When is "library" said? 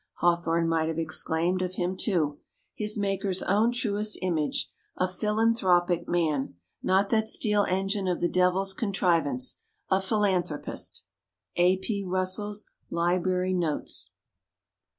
12.89-13.53